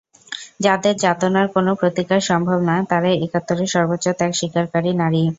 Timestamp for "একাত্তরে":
3.25-3.65